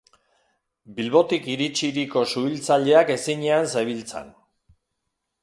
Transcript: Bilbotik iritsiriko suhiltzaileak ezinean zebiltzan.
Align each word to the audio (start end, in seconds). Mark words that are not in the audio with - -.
Bilbotik 0.99 1.49
iritsiriko 1.55 2.23
suhiltzaileak 2.33 3.13
ezinean 3.17 3.71
zebiltzan. 3.75 4.35